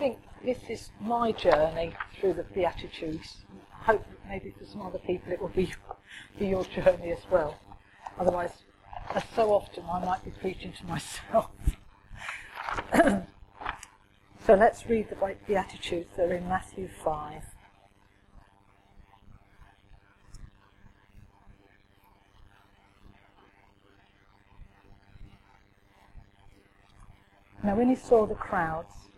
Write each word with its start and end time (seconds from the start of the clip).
think 0.00 0.18
this 0.42 0.58
is 0.70 0.88
my 0.98 1.30
journey 1.30 1.92
through 2.18 2.32
the 2.32 2.42
Beatitudes. 2.42 3.36
Hope 3.70 4.02
maybe 4.26 4.54
for 4.58 4.64
some 4.64 4.80
other 4.80 4.98
people 4.98 5.30
it 5.30 5.38
will 5.38 5.48
be, 5.48 5.74
be 6.38 6.46
your 6.46 6.64
journey 6.64 7.12
as 7.12 7.18
well. 7.30 7.60
Otherwise, 8.18 8.62
as 9.14 9.22
so 9.36 9.52
often, 9.52 9.84
I 9.92 10.02
might 10.02 10.24
be 10.24 10.30
preaching 10.30 10.72
to 10.72 10.86
myself. 10.86 11.50
so 14.46 14.54
let's 14.54 14.88
read 14.88 15.10
the 15.10 15.36
Beatitudes. 15.46 16.08
They're 16.16 16.32
in 16.32 16.48
Matthew 16.48 16.88
5. 17.04 17.42
Now, 27.62 27.76
when 27.76 27.90
he 27.90 27.96
saw 27.96 28.24
the 28.24 28.34
crowds, 28.34 28.94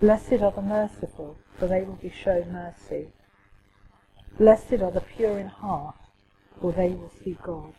Blessed 0.00 0.40
are 0.40 0.50
the 0.50 0.62
merciful, 0.62 1.36
for 1.58 1.66
they 1.66 1.82
will 1.82 1.98
be 2.00 2.08
shown 2.08 2.52
mercy. 2.52 3.08
Blessed 4.38 4.80
are 4.80 4.90
the 4.90 5.02
pure 5.02 5.38
in 5.38 5.48
heart, 5.48 5.94
for 6.58 6.72
they 6.72 6.88
will 6.88 7.12
see 7.22 7.36
God. 7.42 7.74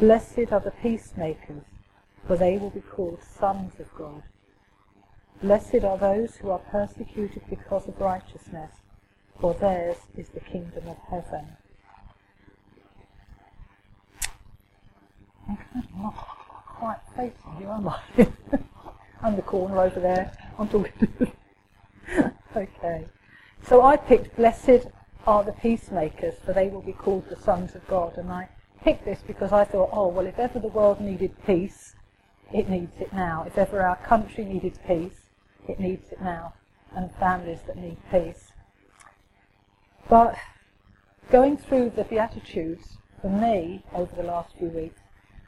Blessed 0.00 0.50
are 0.50 0.60
the 0.60 0.72
peacemakers, 0.82 1.64
for 2.26 2.38
they 2.38 2.56
will 2.56 2.70
be 2.70 2.80
called 2.80 3.18
sons 3.22 3.78
of 3.78 3.94
God. 3.94 4.22
Blessed 5.42 5.84
are 5.84 5.98
those 5.98 6.36
who 6.36 6.48
are 6.48 6.58
persecuted 6.58 7.42
because 7.50 7.86
of 7.86 8.00
righteousness, 8.00 8.72
for 9.38 9.52
theirs 9.52 9.98
is 10.16 10.30
the 10.30 10.40
kingdom 10.40 10.88
of 10.88 10.96
heaven. 11.10 11.58
I'm 15.46 15.58
not 15.98 16.14
quite 16.14 17.00
facing 17.14 17.60
you, 17.60 17.68
am 17.68 17.88
I? 17.88 18.00
I'm 19.24 19.36
the 19.36 19.42
corner 19.42 19.80
over 19.80 20.00
there. 20.00 20.30
I'm 20.58 20.68
talking 20.68 21.08
Okay. 22.54 23.06
So 23.66 23.80
I 23.80 23.96
picked 23.96 24.36
Blessed 24.36 24.86
are 25.26 25.42
the 25.42 25.52
peacemakers, 25.52 26.34
for 26.44 26.52
they 26.52 26.68
will 26.68 26.82
be 26.82 26.92
called 26.92 27.30
the 27.30 27.36
sons 27.36 27.74
of 27.74 27.88
God. 27.88 28.18
And 28.18 28.30
I 28.30 28.50
picked 28.82 29.06
this 29.06 29.20
because 29.26 29.50
I 29.50 29.64
thought, 29.64 29.88
oh, 29.92 30.08
well, 30.08 30.26
if 30.26 30.38
ever 30.38 30.58
the 30.58 30.68
world 30.68 31.00
needed 31.00 31.34
peace, 31.46 31.94
it 32.52 32.68
needs 32.68 33.00
it 33.00 33.14
now. 33.14 33.44
If 33.46 33.56
ever 33.56 33.80
our 33.80 33.96
country 33.96 34.44
needed 34.44 34.78
peace, 34.86 35.30
it 35.66 35.80
needs 35.80 36.12
it 36.12 36.20
now. 36.20 36.52
And 36.94 37.10
families 37.14 37.60
that 37.66 37.78
need 37.78 37.96
peace. 38.10 38.52
But 40.10 40.36
going 41.32 41.56
through 41.56 41.92
the 41.96 42.04
Beatitudes, 42.04 42.98
for 43.22 43.30
me, 43.30 43.82
over 43.94 44.14
the 44.14 44.22
last 44.22 44.54
few 44.58 44.68
weeks, 44.68 45.00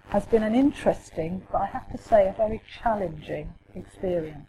has 0.09 0.25
been 0.25 0.43
an 0.43 0.55
interesting, 0.55 1.47
but 1.53 1.61
I 1.61 1.67
have 1.67 1.93
to 1.93 1.99
say 1.99 2.27
a 2.27 2.33
very 2.33 2.63
challenging 2.83 3.53
experience. 3.77 4.49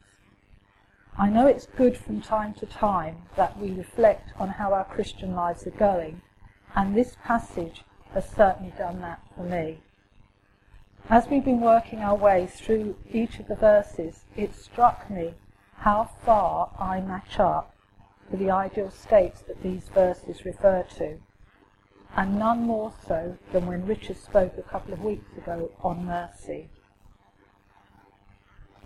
I 1.18 1.30
know 1.30 1.48
it's 1.48 1.66
good 1.66 1.98
from 1.98 2.22
time 2.22 2.54
to 2.56 2.66
time 2.66 3.24
that 3.36 3.60
we 3.60 3.72
reflect 3.72 4.32
on 4.38 4.50
how 4.50 4.74
our 4.74 4.86
Christian 4.86 5.36
lives 5.36 5.66
are 5.66 5.72
going, 5.72 6.22
and 6.76 6.96
this 6.96 7.18
passage 7.24 7.84
has 8.14 8.30
certainly 8.30 8.74
done 8.78 9.02
that 9.02 9.20
for 9.36 9.44
me. 9.44 9.80
As 11.10 11.28
we've 11.28 11.46
been 11.46 11.62
working 11.62 12.00
our 12.00 12.16
way 12.16 12.48
through 12.48 12.98
each 13.12 13.40
of 13.40 13.48
the 13.48 13.56
verses, 13.56 14.26
it 14.36 14.54
struck 14.54 15.10
me 15.10 15.34
how 15.78 16.10
far 16.26 16.70
I 16.78 17.02
match 17.02 17.40
up 17.40 17.74
to 18.30 18.38
the 18.38 18.52
ideal 18.52 18.92
states 18.92 19.42
that 19.48 19.64
these 19.64 19.90
verses 19.90 20.46
refer 20.46 20.84
to, 20.98 21.18
and 22.16 22.38
none 22.38 22.62
more 22.62 22.94
so 23.08 23.38
than 23.52 23.66
when 23.66 23.88
Richard 23.88 24.18
spoke 24.18 24.58
a 24.58 24.62
couple 24.64 24.94
of 24.94 25.02
weeks 25.02 25.36
ago 25.38 25.72
on 25.82 26.06
mercy. 26.06 26.70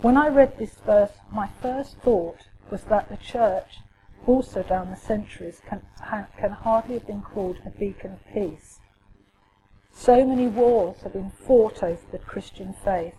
When 0.01 0.17
I 0.17 0.29
read 0.29 0.57
this 0.57 0.73
verse, 0.83 1.11
my 1.31 1.47
first 1.61 1.97
thought 1.97 2.47
was 2.71 2.83
that 2.85 3.09
the 3.09 3.17
church, 3.17 3.77
also 4.25 4.63
down 4.63 4.89
the 4.89 4.95
centuries, 4.95 5.61
can, 5.67 5.83
can 6.39 6.51
hardly 6.51 6.95
have 6.95 7.05
been 7.05 7.21
called 7.21 7.59
a 7.63 7.69
beacon 7.69 8.13
of 8.13 8.33
peace. 8.33 8.79
So 9.93 10.25
many 10.25 10.47
wars 10.47 11.01
have 11.03 11.13
been 11.13 11.29
fought 11.29 11.83
over 11.83 12.01
the 12.11 12.17
Christian 12.17 12.73
faith, 12.73 13.13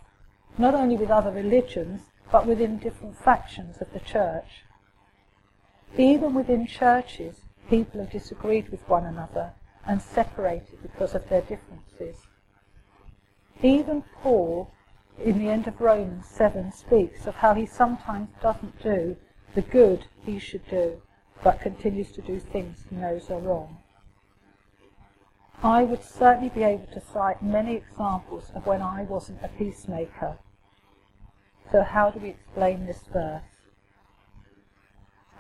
not 0.59 0.75
only 0.75 0.97
with 0.97 1.09
other 1.09 1.31
religions, 1.31 2.01
but 2.33 2.47
within 2.47 2.79
different 2.79 3.17
factions 3.17 3.81
of 3.81 3.93
the 3.93 4.01
church. 4.01 4.65
Even 5.97 6.35
within 6.35 6.67
churches, 6.67 7.43
people 7.71 8.01
have 8.01 8.11
disagreed 8.11 8.71
with 8.71 8.89
one 8.89 9.05
another 9.05 9.53
and 9.87 10.03
separated 10.03 10.83
because 10.83 11.15
of 11.15 11.29
their 11.29 11.43
differences. 11.43 12.17
Even 13.63 14.03
Paul 14.21 14.73
in 15.19 15.39
the 15.39 15.49
end 15.49 15.67
of 15.69 15.81
Romans 15.81 16.27
7 16.27 16.73
speaks 16.73 17.27
of 17.27 17.37
how 17.37 17.55
he 17.55 17.67
sometimes 17.67 18.29
doesn't 18.41 18.83
do 18.83 19.17
the 19.55 19.63
good 19.63 20.07
he 20.25 20.39
should 20.39 20.67
do, 20.69 21.03
but 21.45 21.61
continues 21.61 22.11
to 22.13 22.23
do 22.23 22.41
things 22.41 22.85
he 22.89 22.97
knows 22.97 23.31
are 23.31 23.39
wrong. 23.39 23.79
I 25.63 25.85
would 25.85 26.03
certainly 26.03 26.49
be 26.49 26.65
able 26.65 26.87
to 26.87 27.01
cite 27.01 27.43
many 27.43 27.77
examples 27.77 28.51
of 28.55 28.67
when 28.67 28.83
I 28.83 29.05
wasn't 29.05 29.45
a 29.45 29.49
peacemaker. 29.49 30.39
So 31.71 31.83
how 31.83 32.11
do 32.11 32.19
we 32.19 32.31
explain 32.31 32.87
this 32.87 33.05
verse? 33.13 33.43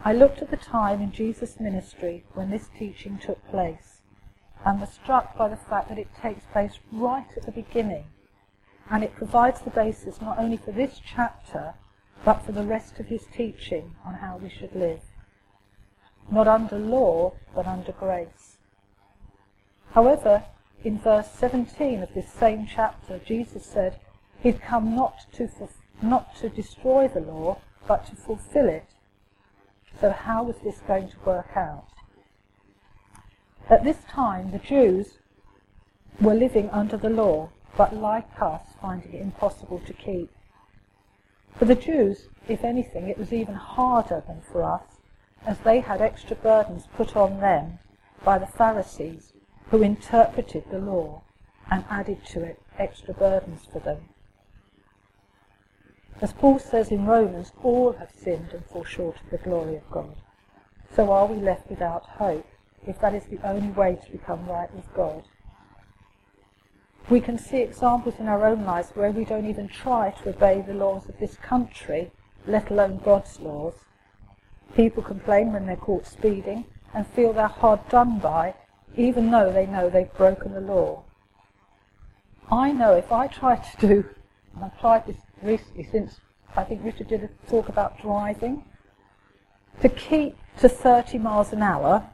I 0.04 0.12
looked 0.12 0.42
at 0.42 0.50
the 0.50 0.56
time 0.56 1.00
in 1.00 1.12
Jesus' 1.12 1.58
ministry 1.58 2.24
when 2.34 2.50
this 2.50 2.68
teaching 2.78 3.18
took 3.18 3.44
place 3.48 4.02
and 4.64 4.80
was 4.80 4.92
struck 4.92 5.36
by 5.36 5.48
the 5.48 5.56
fact 5.56 5.88
that 5.88 5.98
it 5.98 6.08
takes 6.20 6.44
place 6.52 6.78
right 6.92 7.26
at 7.36 7.46
the 7.46 7.52
beginning 7.52 8.04
and 8.90 9.02
it 9.02 9.14
provides 9.14 9.60
the 9.60 9.70
basis 9.70 10.20
not 10.20 10.38
only 10.38 10.56
for 10.56 10.72
this 10.72 11.00
chapter, 11.04 11.74
but 12.24 12.44
for 12.44 12.52
the 12.52 12.64
rest 12.64 13.00
of 13.00 13.06
his 13.06 13.24
teaching 13.34 13.94
on 14.04 14.14
how 14.14 14.36
we 14.36 14.48
should 14.48 14.74
live. 14.74 15.00
Not 16.30 16.46
under 16.46 16.78
law, 16.78 17.34
but 17.54 17.66
under 17.66 17.92
grace. 17.92 18.56
However, 19.92 20.44
in 20.84 20.98
verse 20.98 21.28
17 21.32 22.02
of 22.02 22.14
this 22.14 22.32
same 22.32 22.66
chapter, 22.66 23.18
Jesus 23.18 23.64
said 23.64 24.00
he'd 24.42 24.60
come 24.60 24.94
not 24.94 25.32
to, 25.34 25.48
not 26.00 26.34
to 26.36 26.48
destroy 26.48 27.08
the 27.08 27.20
law, 27.20 27.58
but 27.86 28.06
to 28.06 28.16
fulfill 28.16 28.68
it. 28.68 28.86
So 30.00 30.10
how 30.10 30.44
was 30.44 30.56
this 30.64 30.80
going 30.86 31.08
to 31.08 31.16
work 31.24 31.50
out? 31.56 31.86
At 33.68 33.84
this 33.84 33.98
time, 34.08 34.50
the 34.50 34.58
Jews 34.58 35.18
were 36.20 36.34
living 36.34 36.68
under 36.70 36.96
the 36.96 37.08
law, 37.08 37.50
but 37.76 37.94
like 37.94 38.40
us, 38.40 38.62
finding 38.80 39.12
it 39.14 39.20
impossible 39.20 39.80
to 39.86 39.92
keep. 39.92 40.30
For 41.56 41.64
the 41.64 41.74
Jews, 41.74 42.28
if 42.48 42.64
anything, 42.64 43.08
it 43.08 43.18
was 43.18 43.32
even 43.32 43.54
harder 43.54 44.22
than 44.26 44.40
for 44.40 44.62
us, 44.62 45.00
as 45.46 45.58
they 45.58 45.80
had 45.80 46.00
extra 46.00 46.36
burdens 46.36 46.88
put 46.96 47.16
on 47.16 47.40
them 47.40 47.78
by 48.24 48.38
the 48.38 48.46
Pharisees, 48.46 49.32
who 49.70 49.82
interpreted 49.82 50.64
the 50.70 50.78
law 50.78 51.22
and 51.70 51.84
added 51.88 52.24
to 52.26 52.42
it 52.42 52.60
extra 52.78 53.14
burdens 53.14 53.66
for 53.72 53.80
them. 53.80 54.08
As 56.20 56.32
Paul 56.32 56.58
says 56.58 56.90
in 56.90 57.06
Romans, 57.06 57.52
all 57.62 57.92
have 57.92 58.12
sinned 58.12 58.52
and 58.52 58.64
fall 58.66 58.84
short 58.84 59.16
of 59.20 59.30
the 59.30 59.38
glory 59.38 59.76
of 59.76 59.90
God. 59.90 60.14
So 60.94 61.10
are 61.10 61.26
we 61.26 61.36
left 61.36 61.68
without 61.70 62.04
hope, 62.04 62.46
if 62.86 63.00
that 63.00 63.14
is 63.14 63.24
the 63.24 63.40
only 63.46 63.68
way 63.68 63.98
to 64.04 64.12
become 64.12 64.46
right 64.46 64.72
with 64.74 64.92
God? 64.94 65.24
We 67.10 67.20
can 67.20 67.38
see 67.38 67.58
examples 67.58 68.14
in 68.18 68.28
our 68.28 68.46
own 68.46 68.64
lives 68.64 68.90
where 68.94 69.10
we 69.10 69.24
don't 69.24 69.48
even 69.48 69.68
try 69.68 70.10
to 70.10 70.30
obey 70.30 70.62
the 70.66 70.74
laws 70.74 71.08
of 71.08 71.18
this 71.18 71.36
country, 71.36 72.10
let 72.46 72.70
alone 72.70 73.00
God's 73.04 73.40
laws. 73.40 73.74
People 74.74 75.02
complain 75.02 75.52
when 75.52 75.66
they're 75.66 75.76
caught 75.76 76.06
speeding 76.06 76.64
and 76.94 77.06
feel 77.06 77.32
they're 77.32 77.48
hard 77.48 77.86
done 77.88 78.18
by, 78.18 78.54
even 78.96 79.30
though 79.30 79.52
they 79.52 79.66
know 79.66 79.90
they've 79.90 80.12
broken 80.14 80.52
the 80.52 80.60
law. 80.60 81.02
I 82.50 82.72
know 82.72 82.94
if 82.94 83.10
I 83.10 83.26
try 83.26 83.56
to 83.56 83.86
do, 83.86 84.04
and 84.54 84.64
I've 84.64 84.80
tried 84.80 85.06
this 85.06 85.16
recently 85.42 85.88
since 85.90 86.20
I 86.54 86.64
think 86.64 86.84
Richard 86.84 87.08
did 87.08 87.24
a 87.24 87.28
talk 87.50 87.68
about 87.68 88.00
driving, 88.00 88.64
to 89.80 89.88
keep 89.88 90.36
to 90.58 90.68
30 90.68 91.18
miles 91.18 91.52
an 91.52 91.62
hour 91.62 92.06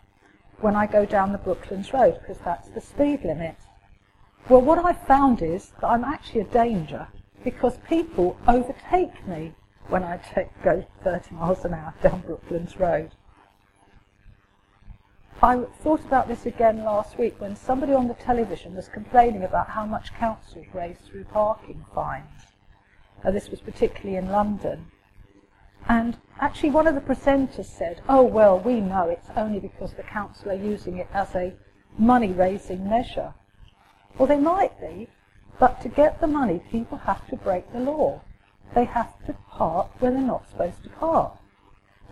when 0.61 0.77
I 0.77 0.87
go 0.87 1.05
down 1.05 1.33
the 1.33 1.39
Brooklands 1.39 1.93
Road, 1.93 2.19
because 2.21 2.39
that's 2.45 2.69
the 2.69 2.81
speed 2.81 3.25
limit. 3.25 3.57
Well, 4.49 4.63
what 4.63 4.85
I 4.85 4.93
found 4.93 5.43
is 5.43 5.73
that 5.81 5.89
I'm 5.89 6.05
actually 6.05 6.41
a 6.43 6.45
danger 6.45 7.09
because 7.45 7.77
people 7.89 8.39
overtake 8.47 9.27
me 9.27 9.55
when 9.89 10.05
I 10.05 10.19
take, 10.35 10.49
go 10.63 10.87
30 11.05 11.35
miles 11.35 11.65
an 11.65 11.75
hour 11.75 11.95
down 12.03 12.21
Brooklands 12.21 12.79
Road. 12.79 13.11
I 15.43 15.65
thought 15.83 16.01
about 16.01 16.29
this 16.29 16.47
again 16.47 16.85
last 16.85 17.17
week 17.17 17.41
when 17.41 17.55
somebody 17.55 17.93
on 17.93 18.09
the 18.09 18.15
television 18.15 18.75
was 18.75 18.89
complaining 18.89 19.45
about 19.45 19.69
how 19.69 19.87
much 19.87 20.13
councils 20.15 20.67
raise 20.75 20.99
through 20.99 21.25
parking 21.25 21.85
fines. 21.95 22.49
Uh, 23.25 23.31
this 23.31 23.49
was 23.49 23.61
particularly 23.61 24.17
in 24.17 24.31
London. 24.31 24.87
And 25.89 26.17
actually 26.41 26.71
one 26.71 26.87
of 26.87 26.95
the 26.95 27.01
presenters 27.01 27.67
said, 27.67 28.03
oh 28.09 28.23
well, 28.23 28.59
we 28.59 28.81
know 28.81 29.09
it's 29.09 29.31
only 29.37 29.61
because 29.61 29.95
the 29.95 30.03
council 30.03 30.51
are 30.51 30.55
using 30.55 30.99
it 30.99 31.09
as 31.13 31.35
a 31.35 31.55
money-raising 31.97 32.89
measure. 32.89 33.35
Well, 34.17 34.29
they 34.29 34.39
might 34.39 34.81
be, 34.81 35.09
but 35.59 35.81
to 35.83 35.89
get 35.89 36.21
the 36.21 36.27
money, 36.27 36.63
people 36.71 36.99
have 36.99 37.27
to 37.29 37.37
break 37.37 37.73
the 37.73 37.81
law. 37.81 38.23
They 38.75 38.85
have 38.85 39.13
to 39.27 39.35
park 39.51 39.89
where 40.01 40.11
they're 40.11 40.21
not 40.21 40.49
supposed 40.49 40.83
to 40.85 40.91
park. 40.91 41.37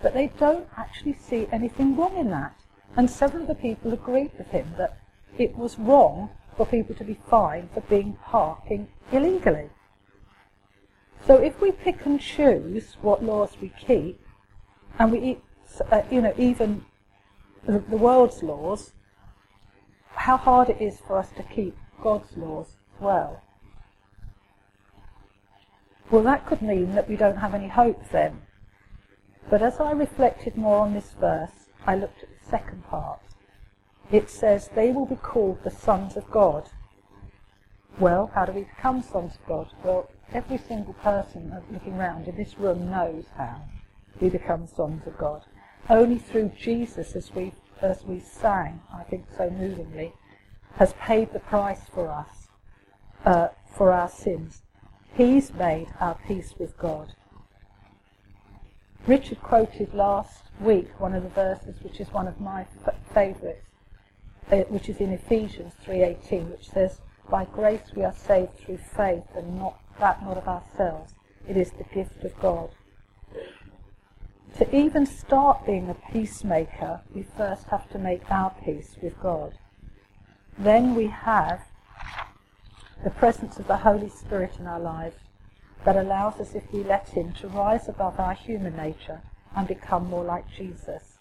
But 0.02 0.14
they 0.14 0.28
don't 0.38 0.68
actually 0.76 1.14
see 1.14 1.48
anything 1.52 1.96
wrong 1.96 2.16
in 2.16 2.30
that. 2.30 2.54
And 2.96 3.10
several 3.10 3.42
of 3.42 3.48
the 3.48 3.54
people 3.54 3.92
agreed 3.92 4.32
with 4.36 4.48
him 4.48 4.74
that 4.78 4.98
it 5.38 5.56
was 5.56 5.78
wrong 5.78 6.30
for 6.56 6.66
people 6.66 6.94
to 6.96 7.04
be 7.04 7.18
fined 7.28 7.70
for 7.72 7.82
being 7.82 8.16
parking 8.24 8.88
illegally. 9.12 9.70
So 11.26 11.36
if 11.36 11.60
we 11.60 11.72
pick 11.72 12.06
and 12.06 12.20
choose 12.20 12.96
what 13.02 13.22
laws 13.22 13.56
we 13.60 13.70
keep, 13.70 14.20
and 14.98 15.12
we, 15.12 15.38
uh, 15.90 16.02
you 16.10 16.22
know, 16.22 16.32
even 16.38 16.84
the, 17.64 17.80
the 17.80 17.96
world's 17.96 18.42
laws, 18.42 18.92
how 20.14 20.36
hard 20.36 20.70
it 20.70 20.80
is 20.80 20.98
for 21.00 21.18
us 21.18 21.28
to 21.36 21.42
keep 21.42 21.76
God's 22.02 22.36
laws 22.36 22.76
well. 23.00 23.42
Well, 26.10 26.22
that 26.22 26.46
could 26.46 26.62
mean 26.62 26.94
that 26.94 27.08
we 27.08 27.16
don't 27.16 27.38
have 27.38 27.54
any 27.54 27.68
hope 27.68 28.10
then. 28.10 28.42
But 29.50 29.62
as 29.62 29.80
I 29.80 29.92
reflected 29.92 30.56
more 30.56 30.80
on 30.80 30.94
this 30.94 31.12
verse, 31.20 31.70
I 31.86 31.96
looked 31.96 32.22
at 32.22 32.28
the 32.28 32.48
second 32.48 32.84
part. 32.86 33.20
It 34.10 34.30
says, 34.30 34.70
they 34.74 34.92
will 34.92 35.06
be 35.06 35.16
called 35.16 35.62
the 35.64 35.70
sons 35.70 36.16
of 36.16 36.30
God. 36.30 36.68
Well, 37.98 38.30
how 38.34 38.44
do 38.44 38.52
we 38.52 38.62
become 38.62 39.02
sons 39.02 39.34
of 39.34 39.46
God? 39.46 39.68
Well, 39.82 40.10
every 40.32 40.58
single 40.58 40.94
person 40.94 41.52
looking 41.72 41.94
around 41.94 42.28
in 42.28 42.36
this 42.36 42.58
room 42.58 42.90
knows 42.90 43.24
how 43.36 43.62
we 44.20 44.28
become 44.28 44.66
sons 44.66 45.06
of 45.06 45.16
God. 45.18 45.44
Only 45.88 46.18
through 46.18 46.52
Jesus, 46.58 47.16
as 47.16 47.34
we 47.34 47.52
as 47.80 48.04
we 48.04 48.20
sang, 48.20 48.80
I 48.92 49.02
think 49.04 49.26
so 49.36 49.50
movingly, 49.50 50.12
has 50.76 50.92
paid 50.94 51.32
the 51.32 51.40
price 51.40 51.82
for 51.92 52.08
us 52.08 52.48
uh, 53.24 53.48
for 53.76 53.92
our 53.92 54.08
sins. 54.08 54.62
He's 55.14 55.52
made 55.52 55.88
our 56.00 56.16
peace 56.26 56.54
with 56.58 56.76
God. 56.78 57.14
Richard 59.06 59.40
quoted 59.40 59.94
last 59.94 60.42
week 60.60 60.88
one 61.00 61.14
of 61.14 61.22
the 61.22 61.28
verses, 61.28 61.82
which 61.82 62.00
is 62.00 62.12
one 62.12 62.26
of 62.28 62.40
my 62.40 62.66
f- 62.84 62.94
favourites, 63.14 63.70
uh, 64.50 64.58
which 64.68 64.88
is 64.88 64.98
in 64.98 65.12
Ephesians 65.12 65.72
3:18, 65.84 66.50
which 66.50 66.68
says, 66.68 67.00
"By 67.30 67.44
grace 67.44 67.94
we 67.94 68.04
are 68.04 68.12
saved 68.12 68.54
through 68.54 68.78
faith, 68.78 69.24
and 69.34 69.58
not 69.58 69.78
that 69.98 70.22
not 70.22 70.36
of 70.36 70.48
ourselves. 70.48 71.14
It 71.48 71.56
is 71.56 71.70
the 71.70 71.84
gift 71.84 72.24
of 72.24 72.38
God." 72.40 72.70
To 74.58 74.74
even 74.74 75.06
start 75.06 75.64
being 75.64 75.88
a 75.88 75.94
peacemaker, 75.94 77.02
we 77.14 77.22
first 77.22 77.68
have 77.68 77.88
to 77.90 77.98
make 77.98 78.30
our 78.30 78.50
peace 78.64 78.96
with 79.00 79.18
God. 79.20 79.58
Then 80.58 80.94
we 80.94 81.08
have 81.08 81.60
the 83.04 83.10
presence 83.10 83.58
of 83.58 83.66
the 83.66 83.76
Holy 83.76 84.08
Spirit 84.08 84.58
in 84.58 84.66
our 84.66 84.80
lives 84.80 85.16
that 85.84 85.96
allows 85.96 86.40
us, 86.40 86.54
if 86.54 86.72
we 86.72 86.82
let 86.82 87.10
Him, 87.10 87.34
to 87.34 87.48
rise 87.48 87.88
above 87.88 88.18
our 88.18 88.32
human 88.32 88.74
nature 88.74 89.20
and 89.54 89.68
become 89.68 90.08
more 90.08 90.24
like 90.24 90.50
Jesus. 90.50 91.18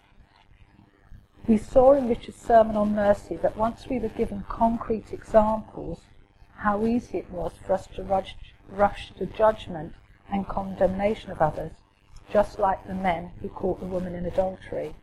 We 1.48 1.58
saw 1.58 1.94
in 1.94 2.08
Richard's 2.08 2.42
sermon 2.42 2.78
on 2.78 2.96
mercy 2.96 3.36
that 3.36 3.58
once 3.58 3.88
we 3.90 4.00
were 4.00 4.10
given 4.10 4.46
concrete 4.48 5.12
examples, 5.12 6.02
how 6.58 6.86
easy 6.86 7.18
it 7.18 7.30
was 7.30 7.52
for 7.68 7.74
us 7.74 7.88
to 7.96 8.04
rush, 8.04 8.36
rush 8.70 9.12
to 9.18 9.26
judgment 9.26 9.94
and 10.32 10.48
condemnation 10.48 11.30
of 11.30 11.42
others, 11.42 11.74
just 12.32 12.58
like 12.58 12.88
the 12.88 12.96
men 12.96 13.32
who 13.42 13.50
caught 13.50 13.82
the 13.82 13.86
woman 13.86 14.16
in 14.16 14.26
adultery. 14.26 14.96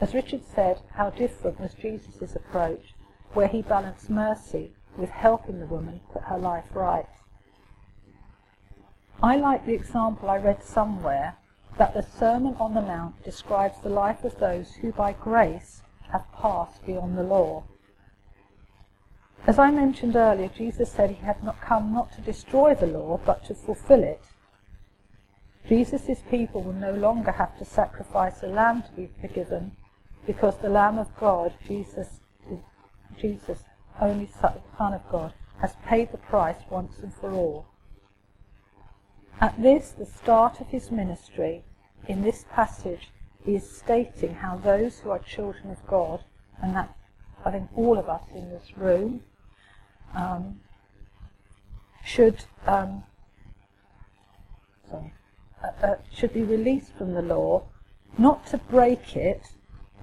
As 0.00 0.14
Richard 0.14 0.42
said, 0.44 0.80
how 0.94 1.10
different 1.10 1.60
was 1.60 1.74
Jesus' 1.74 2.34
approach, 2.34 2.93
where 3.34 3.48
he 3.48 3.62
balanced 3.62 4.08
mercy 4.08 4.72
with 4.96 5.10
helping 5.10 5.60
the 5.60 5.66
woman 5.66 6.00
put 6.12 6.22
her 6.22 6.38
life 6.38 6.64
right. 6.72 7.06
I 9.22 9.36
like 9.36 9.66
the 9.66 9.74
example 9.74 10.30
I 10.30 10.38
read 10.38 10.62
somewhere 10.62 11.36
that 11.78 11.94
the 11.94 12.02
Sermon 12.02 12.56
on 12.60 12.74
the 12.74 12.82
Mount 12.82 13.22
describes 13.24 13.80
the 13.82 13.88
life 13.88 14.24
of 14.24 14.38
those 14.38 14.74
who 14.74 14.92
by 14.92 15.12
grace 15.12 15.82
have 16.12 16.30
passed 16.32 16.84
beyond 16.86 17.18
the 17.18 17.22
law. 17.22 17.64
As 19.46 19.58
I 19.58 19.70
mentioned 19.70 20.16
earlier, 20.16 20.48
Jesus 20.48 20.90
said 20.90 21.10
he 21.10 21.26
had 21.26 21.42
not 21.42 21.60
come 21.60 21.92
not 21.92 22.12
to 22.14 22.20
destroy 22.20 22.74
the 22.74 22.86
law, 22.86 23.20
but 23.26 23.44
to 23.46 23.54
fulfill 23.54 24.02
it. 24.02 24.22
Jesus' 25.68 26.22
people 26.30 26.62
will 26.62 26.72
no 26.72 26.92
longer 26.92 27.32
have 27.32 27.58
to 27.58 27.64
sacrifice 27.64 28.42
a 28.42 28.46
lamb 28.46 28.82
to 28.82 28.92
be 28.92 29.10
forgiven, 29.20 29.72
because 30.26 30.56
the 30.58 30.68
Lamb 30.68 30.98
of 30.98 31.14
God, 31.18 31.54
Jesus, 31.66 32.20
Jesus 33.18 33.64
only 34.00 34.28
Son 34.40 34.92
of 34.92 35.08
God, 35.10 35.32
has 35.60 35.74
paid 35.86 36.10
the 36.10 36.18
price 36.18 36.62
once 36.68 36.98
and 37.02 37.14
for 37.14 37.32
all. 37.32 37.66
At 39.40 39.60
this, 39.60 39.90
the 39.90 40.06
start 40.06 40.60
of 40.60 40.68
his 40.68 40.90
ministry, 40.90 41.64
in 42.08 42.22
this 42.22 42.44
passage, 42.52 43.10
he 43.44 43.54
is 43.54 43.76
stating 43.76 44.36
how 44.36 44.56
those 44.56 45.00
who 45.00 45.10
are 45.10 45.18
children 45.18 45.70
of 45.70 45.86
God, 45.86 46.24
and 46.62 46.74
that 46.74 46.96
I 47.44 47.50
think 47.50 47.68
all 47.76 47.98
of 47.98 48.08
us 48.08 48.22
in 48.34 48.50
this 48.50 48.76
room, 48.76 49.22
um, 50.14 50.60
should 52.04 52.44
um, 52.66 53.04
sorry, 54.90 55.12
uh, 55.62 55.86
uh, 55.86 55.96
should 56.12 56.32
be 56.32 56.42
released 56.42 56.92
from 56.96 57.14
the 57.14 57.22
law, 57.22 57.64
not 58.18 58.46
to 58.48 58.58
break 58.58 59.16
it, 59.16 59.42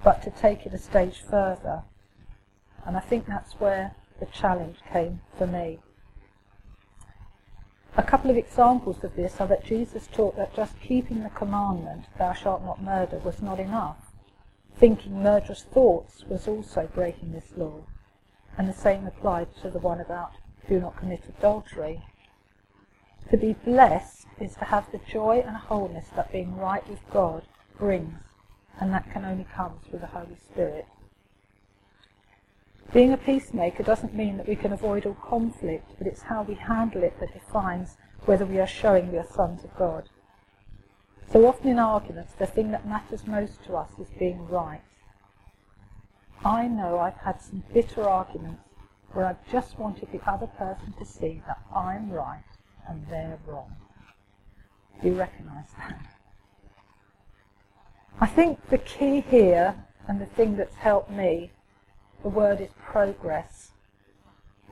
but 0.04 0.22
to 0.22 0.30
take 0.30 0.66
it 0.66 0.74
a 0.74 0.78
stage 0.78 1.22
further. 1.28 1.82
And 2.84 2.96
I 2.96 3.00
think 3.00 3.26
that's 3.26 3.54
where 3.54 3.94
the 4.20 4.26
challenge 4.26 4.78
came 4.92 5.20
for 5.36 5.46
me. 5.46 5.78
A 7.96 8.02
couple 8.02 8.30
of 8.30 8.36
examples 8.36 9.04
of 9.04 9.16
this 9.16 9.40
are 9.40 9.46
that 9.48 9.64
Jesus 9.64 10.06
taught 10.06 10.36
that 10.36 10.56
just 10.56 10.80
keeping 10.80 11.22
the 11.22 11.28
commandment, 11.28 12.06
thou 12.18 12.32
shalt 12.32 12.62
not 12.62 12.82
murder, 12.82 13.18
was 13.18 13.42
not 13.42 13.60
enough. 13.60 14.12
Thinking 14.76 15.22
murderous 15.22 15.64
thoughts 15.64 16.24
was 16.24 16.48
also 16.48 16.88
breaking 16.94 17.32
this 17.32 17.52
law. 17.56 17.84
And 18.56 18.68
the 18.68 18.72
same 18.72 19.06
applied 19.06 19.54
to 19.60 19.70
the 19.70 19.78
one 19.78 20.00
about 20.00 20.32
do 20.68 20.80
not 20.80 20.96
commit 20.96 21.22
adultery. 21.28 22.02
To 23.30 23.36
be 23.36 23.52
blessed 23.52 24.26
is 24.40 24.54
to 24.54 24.64
have 24.64 24.90
the 24.90 25.00
joy 25.10 25.42
and 25.46 25.56
wholeness 25.56 26.06
that 26.16 26.32
being 26.32 26.56
right 26.56 26.86
with 26.88 27.00
God 27.10 27.42
brings, 27.78 28.22
and 28.80 28.92
that 28.92 29.10
can 29.12 29.24
only 29.24 29.46
come 29.54 29.78
through 29.84 29.98
the 29.98 30.06
Holy 30.06 30.36
Spirit. 30.36 30.86
Being 32.92 33.12
a 33.14 33.16
peacemaker 33.16 33.82
doesn't 33.82 34.14
mean 34.14 34.36
that 34.36 34.46
we 34.46 34.54
can 34.54 34.72
avoid 34.72 35.06
all 35.06 35.14
conflict, 35.14 35.92
but 35.96 36.06
it's 36.06 36.22
how 36.22 36.42
we 36.42 36.54
handle 36.54 37.02
it 37.02 37.18
that 37.20 37.32
defines 37.32 37.96
whether 38.26 38.44
we 38.44 38.60
are 38.60 38.66
showing 38.66 39.10
we 39.10 39.18
are 39.18 39.26
sons 39.26 39.64
of 39.64 39.74
God. 39.76 40.10
So 41.32 41.46
often 41.46 41.70
in 41.70 41.78
arguments, 41.78 42.34
the 42.34 42.46
thing 42.46 42.70
that 42.72 42.86
matters 42.86 43.26
most 43.26 43.64
to 43.64 43.76
us 43.76 43.90
is 43.98 44.08
being 44.18 44.46
right. 44.46 44.82
I 46.44 46.68
know 46.68 46.98
I've 46.98 47.16
had 47.16 47.40
some 47.40 47.62
bitter 47.72 48.06
arguments 48.06 48.62
where 49.12 49.24
I've 49.24 49.50
just 49.50 49.78
wanted 49.78 50.12
the 50.12 50.20
other 50.30 50.46
person 50.46 50.92
to 50.98 51.04
see 51.06 51.42
that 51.46 51.60
I'm 51.74 52.10
right 52.10 52.44
and 52.86 53.06
they're 53.08 53.38
wrong. 53.46 53.74
Do 55.00 55.08
you 55.08 55.14
recognise 55.14 55.68
that? 55.78 55.98
I 58.20 58.26
think 58.26 58.68
the 58.68 58.78
key 58.78 59.22
here, 59.22 59.74
and 60.06 60.20
the 60.20 60.26
thing 60.26 60.56
that's 60.56 60.74
helped 60.74 61.10
me, 61.10 61.50
the 62.22 62.28
word 62.28 62.60
is 62.60 62.70
progress. 62.78 63.70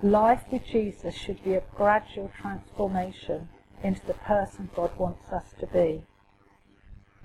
Life 0.03 0.45
with 0.51 0.65
Jesus 0.67 1.15
should 1.15 1.43
be 1.45 1.55
a 1.55 1.63
gradual 1.77 2.31
transformation 2.41 3.49
into 3.83 4.07
the 4.07 4.15
person 4.15 4.71
God 4.75 4.97
wants 4.99 5.31
us 5.33 5.53
to 5.59 5.67
be. 5.67 6.05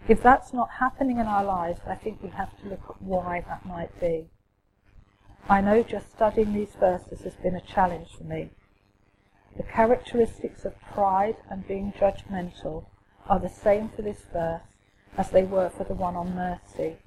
If 0.08 0.22
that's 0.22 0.54
not 0.54 0.70
happening 0.80 1.18
in 1.18 1.26
our 1.26 1.44
lives, 1.44 1.82
I 1.88 1.96
think 1.96 2.22
we 2.22 2.30
have 2.30 2.58
to 2.62 2.70
look 2.70 2.84
at 2.90 3.02
why 3.02 3.44
that 3.48 3.66
might 3.66 4.00
be. 4.00 4.28
I 5.48 5.62
know 5.62 5.84
just 5.84 6.12
studying 6.12 6.54
these 6.54 6.76
verses 6.80 7.22
has 7.22 7.36
been 7.36 7.56
a 7.56 7.62
challenge 7.62 8.10
for 8.18 8.24
me. 8.24 8.50
The 9.58 9.64
characteristics 9.64 10.66
of 10.66 10.80
pride 10.82 11.38
and 11.50 11.68
being 11.68 11.94
judgmental 11.94 12.86
are 13.28 13.40
the 13.40 13.50
same 13.50 13.90
for 13.90 14.02
this 14.02 14.26
verse 14.34 14.62
as 15.18 15.30
they 15.30 15.44
were 15.44 15.70
for 15.70 15.86
the 15.86 15.94
one 15.94 16.16
on 16.16 16.36
mercy. 16.36 16.98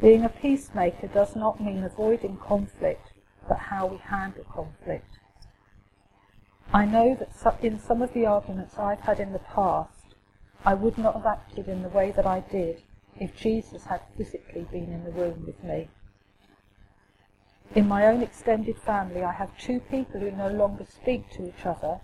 Being 0.00 0.24
a 0.24 0.28
peacemaker 0.28 1.08
does 1.08 1.34
not 1.34 1.60
mean 1.60 1.82
avoiding 1.82 2.36
conflict, 2.36 3.12
but 3.48 3.58
how 3.58 3.86
we 3.86 3.96
handle 3.96 4.44
conflict. 4.44 5.18
I 6.72 6.84
know 6.84 7.16
that 7.16 7.64
in 7.64 7.80
some 7.80 8.02
of 8.02 8.12
the 8.12 8.26
arguments 8.26 8.78
I've 8.78 9.00
had 9.00 9.18
in 9.18 9.32
the 9.32 9.38
past, 9.40 10.14
I 10.64 10.74
would 10.74 10.98
not 10.98 11.14
have 11.14 11.26
acted 11.26 11.66
in 11.66 11.82
the 11.82 11.88
way 11.88 12.12
that 12.12 12.26
I 12.26 12.40
did 12.40 12.82
if 13.18 13.36
Jesus 13.36 13.84
had 13.84 14.02
physically 14.16 14.66
been 14.70 14.92
in 14.92 15.04
the 15.04 15.10
room 15.10 15.44
with 15.46 15.64
me. 15.64 15.88
In 17.74 17.88
my 17.88 18.06
own 18.06 18.22
extended 18.22 18.78
family, 18.78 19.22
I 19.22 19.32
have 19.32 19.58
two 19.58 19.80
people 19.80 20.20
who 20.20 20.30
no 20.30 20.48
longer 20.48 20.84
speak 20.84 21.30
to 21.32 21.48
each 21.48 21.66
other 21.66 22.00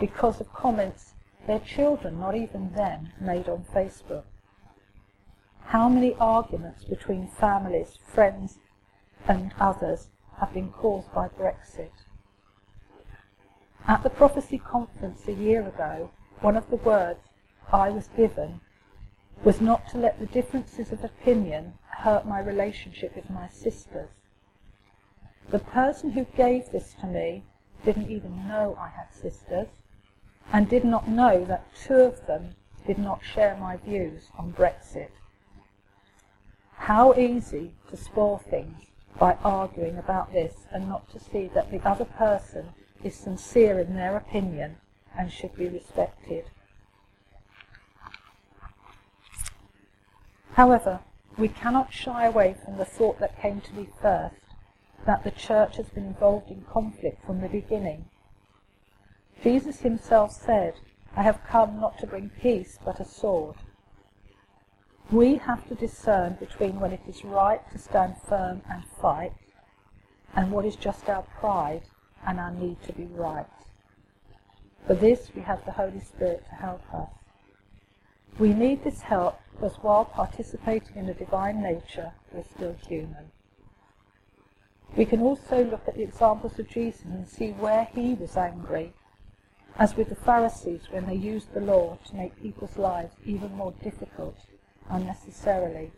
because 0.00 0.40
of 0.40 0.52
comments 0.52 1.14
their 1.46 1.60
children, 1.60 2.20
not 2.20 2.34
even 2.34 2.72
them, 2.72 3.12
made 3.20 3.48
on 3.48 3.64
Facebook. 3.72 4.24
How 5.70 5.88
many 5.88 6.16
arguments 6.16 6.82
between 6.82 7.28
families, 7.28 7.96
friends, 8.04 8.58
and 9.28 9.54
others 9.60 10.08
have 10.40 10.52
been 10.52 10.72
caused 10.72 11.14
by 11.14 11.28
Brexit? 11.28 11.92
At 13.86 14.02
the 14.02 14.10
prophecy 14.10 14.58
conference 14.58 15.28
a 15.28 15.32
year 15.32 15.64
ago, 15.64 16.10
one 16.40 16.56
of 16.56 16.68
the 16.70 16.76
words 16.76 17.20
I 17.72 17.88
was 17.88 18.08
given 18.16 18.62
was 19.44 19.60
not 19.60 19.86
to 19.90 19.98
let 19.98 20.18
the 20.18 20.26
differences 20.26 20.90
of 20.90 21.04
opinion 21.04 21.74
hurt 21.98 22.26
my 22.26 22.40
relationship 22.40 23.14
with 23.14 23.30
my 23.30 23.46
sisters. 23.46 24.10
The 25.50 25.60
person 25.60 26.10
who 26.10 26.24
gave 26.24 26.72
this 26.72 26.94
to 26.94 27.06
me 27.06 27.44
didn't 27.84 28.10
even 28.10 28.48
know 28.48 28.76
I 28.76 28.88
had 28.88 29.14
sisters 29.14 29.68
and 30.52 30.68
did 30.68 30.84
not 30.84 31.06
know 31.06 31.44
that 31.44 31.72
two 31.76 32.00
of 32.00 32.26
them 32.26 32.56
did 32.88 32.98
not 32.98 33.22
share 33.22 33.56
my 33.56 33.76
views 33.76 34.32
on 34.36 34.52
Brexit. 34.52 35.10
How 36.84 37.12
easy 37.12 37.72
to 37.90 37.96
spoil 37.96 38.38
things 38.38 38.86
by 39.18 39.34
arguing 39.44 39.98
about 39.98 40.32
this 40.32 40.66
and 40.72 40.88
not 40.88 41.10
to 41.10 41.20
see 41.20 41.48
that 41.54 41.70
the 41.70 41.86
other 41.86 42.06
person 42.06 42.70
is 43.04 43.14
sincere 43.14 43.78
in 43.78 43.94
their 43.94 44.16
opinion 44.16 44.78
and 45.16 45.30
should 45.30 45.54
be 45.54 45.68
respected. 45.68 46.46
However, 50.54 51.00
we 51.36 51.48
cannot 51.48 51.92
shy 51.92 52.24
away 52.24 52.56
from 52.64 52.78
the 52.78 52.86
thought 52.86 53.20
that 53.20 53.40
came 53.40 53.60
to 53.60 53.74
me 53.74 53.88
first 54.00 54.36
that 55.04 55.22
the 55.22 55.30
church 55.30 55.76
has 55.76 55.90
been 55.90 56.06
involved 56.06 56.50
in 56.50 56.62
conflict 56.62 57.24
from 57.26 57.42
the 57.42 57.48
beginning. 57.48 58.06
Jesus 59.42 59.80
himself 59.80 60.32
said, 60.32 60.74
I 61.14 61.24
have 61.24 61.44
come 61.46 61.78
not 61.78 61.98
to 61.98 62.06
bring 62.06 62.30
peace 62.30 62.78
but 62.82 63.00
a 63.00 63.04
sword. 63.04 63.56
We 65.12 65.38
have 65.38 65.66
to 65.66 65.74
discern 65.74 66.34
between 66.38 66.78
when 66.78 66.92
it 66.92 67.00
is 67.08 67.24
right 67.24 67.60
to 67.72 67.78
stand 67.78 68.14
firm 68.28 68.62
and 68.70 68.84
fight 69.02 69.32
and 70.36 70.52
what 70.52 70.64
is 70.64 70.76
just 70.76 71.08
our 71.08 71.22
pride 71.40 71.82
and 72.24 72.38
our 72.38 72.52
need 72.52 72.80
to 72.84 72.92
be 72.92 73.06
right. 73.06 73.46
For 74.86 74.94
this 74.94 75.32
we 75.34 75.42
have 75.42 75.64
the 75.64 75.72
Holy 75.72 75.98
Spirit 75.98 76.44
to 76.48 76.54
help 76.54 76.82
us. 76.94 77.08
We 78.38 78.52
need 78.54 78.84
this 78.84 79.00
help 79.00 79.40
because 79.50 79.78
while 79.82 80.04
participating 80.04 80.94
in 80.94 81.06
the 81.06 81.14
divine 81.14 81.60
nature, 81.60 82.12
we're 82.32 82.44
still 82.44 82.76
human. 82.86 83.32
We 84.96 85.06
can 85.06 85.22
also 85.22 85.64
look 85.64 85.88
at 85.88 85.96
the 85.96 86.04
examples 86.04 86.56
of 86.60 86.68
Jesus 86.68 87.02
and 87.02 87.28
see 87.28 87.50
where 87.50 87.88
he 87.96 88.14
was 88.14 88.36
angry, 88.36 88.92
as 89.76 89.96
with 89.96 90.08
the 90.08 90.14
Pharisees 90.14 90.82
when 90.90 91.06
they 91.06 91.16
used 91.16 91.52
the 91.52 91.60
law 91.60 91.98
to 92.06 92.14
make 92.14 92.40
people's 92.40 92.76
lives 92.76 93.16
even 93.26 93.56
more 93.56 93.74
difficult 93.82 94.36
unnecessarily. 94.90 95.92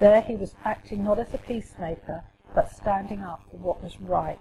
There 0.00 0.20
he 0.20 0.36
was 0.36 0.54
acting 0.64 1.04
not 1.04 1.18
as 1.18 1.32
a 1.34 1.38
peacemaker, 1.38 2.24
but 2.54 2.70
standing 2.70 3.22
up 3.22 3.42
for 3.50 3.56
what 3.56 3.82
was 3.82 4.00
right. 4.00 4.38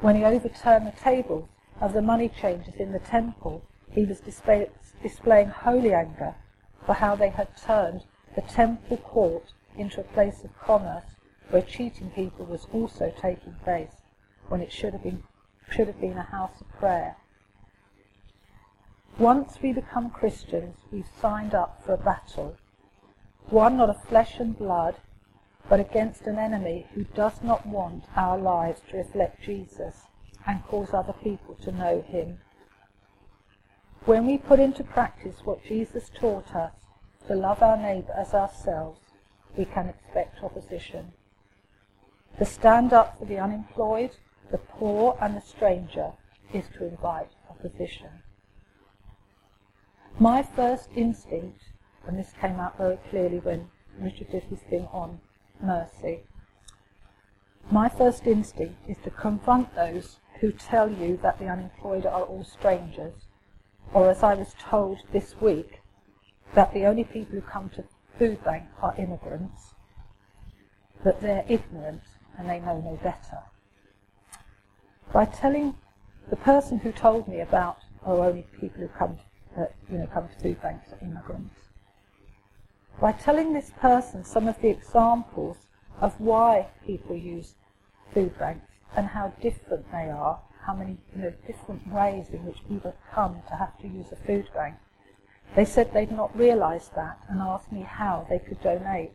When 0.00 0.16
he 0.16 0.24
overturned 0.24 0.86
the 0.86 0.92
tables 0.92 1.48
of 1.80 1.92
the 1.92 2.02
money 2.02 2.28
changers 2.28 2.74
in 2.76 2.92
the 2.92 2.98
temple, 2.98 3.62
he 3.90 4.04
was 4.04 4.20
display, 4.20 4.68
displaying 5.02 5.48
holy 5.48 5.94
anger 5.94 6.34
for 6.84 6.94
how 6.94 7.16
they 7.16 7.30
had 7.30 7.48
turned 7.56 8.02
the 8.34 8.42
temple 8.42 8.98
court 8.98 9.52
into 9.76 10.00
a 10.00 10.04
place 10.04 10.44
of 10.44 10.58
commerce 10.58 11.16
where 11.50 11.62
cheating 11.62 12.10
people 12.10 12.44
was 12.44 12.66
also 12.72 13.12
taking 13.20 13.54
place 13.64 14.02
when 14.48 14.60
it 14.60 14.72
should 14.72 14.92
have 14.92 15.02
been, 15.02 15.22
should 15.70 15.86
have 15.86 16.00
been 16.00 16.18
a 16.18 16.22
house 16.22 16.60
of 16.60 16.68
prayer. 16.78 17.16
Once 19.18 19.56
we 19.62 19.72
become 19.72 20.10
Christians, 20.10 20.76
we've 20.92 21.08
signed 21.22 21.54
up 21.54 21.82
for 21.82 21.94
a 21.94 21.96
battle, 21.96 22.54
one 23.48 23.78
not 23.78 23.88
of 23.88 24.04
flesh 24.04 24.38
and 24.38 24.58
blood, 24.58 24.94
but 25.70 25.80
against 25.80 26.26
an 26.26 26.36
enemy 26.36 26.86
who 26.92 27.02
does 27.02 27.42
not 27.42 27.64
want 27.64 28.04
our 28.14 28.36
lives 28.36 28.82
to 28.90 28.98
reflect 28.98 29.42
Jesus 29.42 30.02
and 30.46 30.62
cause 30.66 30.92
other 30.92 31.14
people 31.14 31.54
to 31.62 31.72
know 31.72 32.02
him. 32.02 32.38
When 34.04 34.26
we 34.26 34.36
put 34.36 34.60
into 34.60 34.84
practice 34.84 35.36
what 35.44 35.64
Jesus 35.64 36.10
taught 36.14 36.54
us, 36.54 36.74
to 37.26 37.34
love 37.34 37.62
our 37.62 37.78
neighbour 37.78 38.12
as 38.12 38.34
ourselves, 38.34 39.00
we 39.56 39.64
can 39.64 39.88
expect 39.88 40.44
opposition. 40.44 41.14
To 42.38 42.44
stand 42.44 42.92
up 42.92 43.18
for 43.18 43.24
the 43.24 43.38
unemployed, 43.38 44.10
the 44.50 44.58
poor 44.58 45.16
and 45.22 45.34
the 45.34 45.40
stranger 45.40 46.12
is 46.52 46.66
to 46.76 46.84
invite 46.86 47.30
opposition. 47.48 48.10
My 50.18 50.42
first 50.42 50.88
instinct, 50.96 51.60
and 52.06 52.18
this 52.18 52.32
came 52.40 52.58
out 52.58 52.78
very 52.78 52.98
clearly 53.10 53.38
when 53.38 53.68
Richard 53.98 54.30
did 54.30 54.44
his 54.44 54.60
thing 54.60 54.88
on 54.90 55.20
mercy, 55.62 56.20
my 57.70 57.90
first 57.90 58.26
instinct 58.26 58.88
is 58.88 58.96
to 59.04 59.10
confront 59.10 59.74
those 59.74 60.18
who 60.40 60.52
tell 60.52 60.90
you 60.90 61.18
that 61.22 61.38
the 61.38 61.48
unemployed 61.48 62.06
are 62.06 62.22
all 62.22 62.44
strangers, 62.44 63.26
or 63.92 64.08
as 64.08 64.22
I 64.22 64.34
was 64.34 64.54
told 64.58 64.98
this 65.12 65.34
week, 65.40 65.80
that 66.54 66.72
the 66.72 66.86
only 66.86 67.04
people 67.04 67.34
who 67.34 67.42
come 67.42 67.68
to 67.70 67.84
food 68.18 68.42
bank 68.42 68.64
are 68.80 68.94
immigrants, 68.96 69.74
that 71.04 71.20
they're 71.20 71.44
ignorant 71.46 72.02
and 72.38 72.48
they 72.48 72.60
know 72.60 72.80
no 72.80 72.98
better. 73.02 73.42
By 75.12 75.26
telling 75.26 75.74
the 76.30 76.36
person 76.36 76.78
who 76.78 76.92
told 76.92 77.28
me 77.28 77.40
about, 77.40 77.78
oh, 78.04 78.22
only 78.22 78.46
people 78.60 78.80
who 78.80 78.88
come, 78.88 79.16
to, 79.16 79.22
you 79.90 79.98
know, 79.98 80.06
come 80.06 80.28
to 80.28 80.42
food 80.42 80.60
banks 80.62 80.92
are 80.92 81.04
immigrants. 81.04 81.54
By 83.00 83.12
telling 83.12 83.52
this 83.52 83.70
person 83.80 84.24
some 84.24 84.48
of 84.48 84.60
the 84.60 84.68
examples 84.68 85.56
of 86.00 86.18
why 86.20 86.68
people 86.86 87.16
use 87.16 87.54
food 88.12 88.38
banks 88.38 88.66
and 88.96 89.06
how 89.06 89.32
different 89.40 89.90
they 89.92 90.10
are, 90.10 90.40
how 90.66 90.74
many 90.74 90.96
you 91.14 91.22
know, 91.22 91.32
different 91.46 91.86
ways 91.92 92.28
in 92.30 92.44
which 92.44 92.66
people 92.68 92.94
come 93.12 93.42
to 93.48 93.56
have 93.56 93.78
to 93.80 93.88
use 93.88 94.06
a 94.12 94.16
food 94.16 94.48
bank. 94.54 94.76
They 95.54 95.64
said 95.64 95.92
they'd 95.92 96.10
not 96.10 96.36
realised 96.36 96.94
that 96.96 97.18
and 97.28 97.40
asked 97.40 97.70
me 97.70 97.82
how 97.82 98.26
they 98.28 98.38
could 98.38 98.60
donate. 98.62 99.14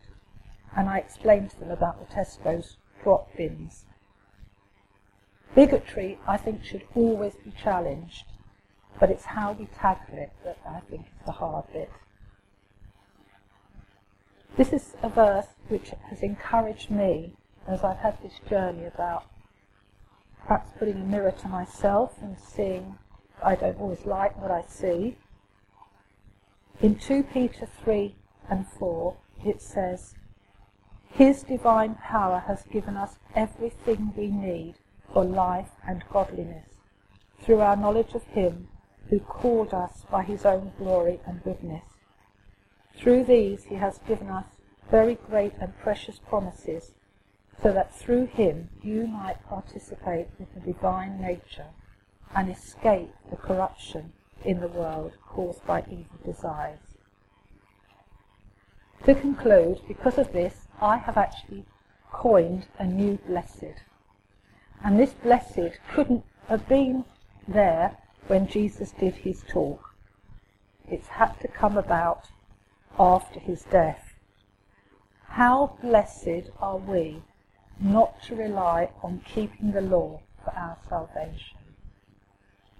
And 0.76 0.88
I 0.88 0.98
explained 0.98 1.50
to 1.50 1.60
them 1.60 1.70
about 1.70 1.98
the 2.00 2.14
Tesco's 2.14 2.76
drop 3.02 3.36
bins. 3.36 3.84
Bigotry, 5.54 6.18
I 6.26 6.38
think, 6.38 6.64
should 6.64 6.84
always 6.94 7.34
be 7.34 7.52
challenged, 7.62 8.24
but 9.00 9.10
it's 9.10 9.24
how 9.24 9.52
we 9.52 9.66
tackle 9.66 10.18
it 10.18 10.32
that 10.44 10.58
I 10.68 10.80
think 10.80 11.02
is 11.02 11.26
the 11.26 11.32
hard 11.32 11.64
bit. 11.72 11.90
This 14.56 14.72
is 14.72 14.94
a 15.02 15.08
verse 15.08 15.46
which 15.68 15.90
has 16.10 16.22
encouraged 16.22 16.90
me 16.90 17.34
as 17.66 17.82
I've 17.82 17.98
had 17.98 18.22
this 18.22 18.34
journey 18.48 18.84
about 18.84 19.24
perhaps 20.46 20.70
putting 20.78 20.96
a 21.00 21.04
mirror 21.04 21.32
to 21.32 21.48
myself 21.48 22.14
and 22.20 22.36
seeing 22.38 22.98
I 23.42 23.54
don't 23.54 23.80
always 23.80 24.04
like 24.04 24.40
what 24.40 24.50
I 24.50 24.62
see. 24.62 25.16
In 26.80 26.96
2 26.96 27.24
Peter 27.24 27.66
3 27.82 28.14
and 28.50 28.66
4 28.78 29.16
it 29.44 29.62
says, 29.62 30.14
his 31.12 31.42
divine 31.42 31.96
power 31.96 32.42
has 32.46 32.62
given 32.62 32.96
us 32.96 33.18
everything 33.34 34.14
we 34.16 34.28
need 34.28 34.76
for 35.12 35.24
life 35.24 35.70
and 35.86 36.02
godliness 36.10 36.70
through 37.42 37.60
our 37.60 37.76
knowledge 37.76 38.14
of 38.14 38.24
Him 38.24 38.68
who 39.10 39.20
called 39.20 39.74
us 39.74 40.04
by 40.10 40.22
His 40.22 40.44
own 40.44 40.72
glory 40.78 41.20
and 41.26 41.42
goodness. 41.42 41.84
Through 42.94 43.24
these 43.24 43.64
He 43.64 43.76
has 43.76 43.98
given 44.06 44.28
us 44.28 44.46
very 44.90 45.14
great 45.14 45.54
and 45.60 45.78
precious 45.78 46.18
promises 46.18 46.92
so 47.62 47.72
that 47.72 47.94
through 47.94 48.26
Him 48.26 48.68
you 48.82 49.06
might 49.06 49.46
participate 49.48 50.28
with 50.38 50.52
the 50.54 50.60
divine 50.60 51.20
nature 51.20 51.68
and 52.34 52.50
escape 52.50 53.10
the 53.30 53.36
corruption 53.36 54.12
in 54.44 54.60
the 54.60 54.68
world 54.68 55.12
caused 55.26 55.64
by 55.66 55.80
evil 55.90 56.18
desires. 56.24 56.96
To 59.04 59.14
conclude, 59.14 59.80
because 59.88 60.18
of 60.18 60.32
this, 60.32 60.68
I 60.80 60.96
have 60.96 61.16
actually 61.16 61.64
coined 62.10 62.66
a 62.78 62.86
new 62.86 63.18
blessed. 63.26 63.82
And 64.84 64.98
this 64.98 65.12
blessed 65.12 65.78
couldn't 65.92 66.24
have 66.48 66.68
been 66.68 67.04
there 67.46 67.98
when 68.26 68.46
Jesus 68.46 68.92
did 68.92 69.14
his 69.14 69.42
talk. 69.48 69.94
It's 70.88 71.08
had 71.08 71.40
to 71.40 71.48
come 71.48 71.76
about 71.76 72.26
after 72.98 73.40
his 73.40 73.62
death. 73.64 74.14
How 75.26 75.78
blessed 75.82 76.50
are 76.60 76.76
we 76.76 77.22
not 77.80 78.22
to 78.22 78.36
rely 78.36 78.90
on 79.02 79.20
keeping 79.26 79.72
the 79.72 79.80
law 79.80 80.20
for 80.44 80.50
our 80.54 80.76
salvation. 80.88 81.58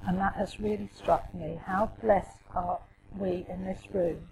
And 0.07 0.19
that 0.19 0.35
has 0.35 0.61
really 0.61 0.91
struck 0.95 1.33
me. 1.35 1.61
How 1.65 1.93
blessed 2.03 2.43
are 2.55 2.81
we 3.17 3.47
in 3.49 3.65
this 3.65 3.83
room 3.93 4.29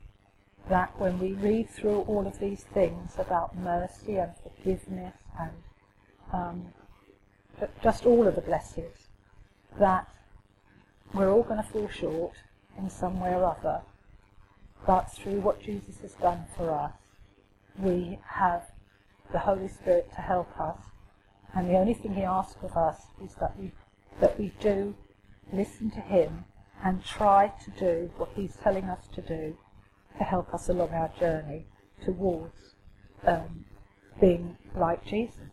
that 0.69 0.99
when 0.99 1.19
we 1.19 1.33
read 1.33 1.69
through 1.71 2.01
all 2.03 2.27
of 2.27 2.39
these 2.39 2.65
things 2.75 3.13
about 3.19 3.57
mercy 3.57 4.17
and 4.17 4.33
forgiveness 4.37 5.15
and 5.39 5.51
um, 6.33 6.67
just 7.83 8.05
all 8.07 8.27
of 8.27 8.35
the 8.35 8.41
blessings, 8.41 9.09
that 9.79 10.07
we're 11.13 11.31
all 11.31 11.43
going 11.43 11.63
to 11.63 11.69
fall 11.69 11.89
short 11.89 12.35
in 12.79 12.89
some 12.89 13.21
way 13.21 13.31
or 13.31 13.45
other, 13.45 13.83
but 14.87 15.11
through 15.13 15.41
what 15.41 15.63
Jesus 15.63 16.01
has 16.01 16.13
done 16.15 16.45
for 16.57 16.71
us, 16.71 16.93
we 17.79 18.19
have 18.27 18.63
the 19.33 19.39
Holy 19.39 19.69
Spirit 19.69 20.11
to 20.15 20.21
help 20.21 20.49
us, 20.59 20.79
and 21.55 21.69
the 21.69 21.77
only 21.77 21.95
thing 21.95 22.15
He 22.15 22.23
asks 22.23 22.63
of 22.63 22.77
us 22.77 23.01
is 23.23 23.35
that 23.41 23.59
we 23.59 23.73
that 24.21 24.39
we 24.39 24.53
do 24.61 24.95
listen 25.53 25.91
to 25.93 26.01
Him 26.01 26.45
and 26.85 27.05
try 27.05 27.53
to 27.65 27.71
do 27.79 28.11
what 28.17 28.31
He's 28.35 28.57
telling 28.63 28.85
us 28.85 29.07
to 29.15 29.23
do 29.23 29.57
to 30.19 30.25
help 30.25 30.53
us 30.53 30.69
along 30.69 30.91
our 30.91 31.11
journey 31.19 31.67
towards 32.05 32.75
um, 33.27 33.65
being 34.21 34.57
like 34.77 35.05
Jesus. 35.05 35.51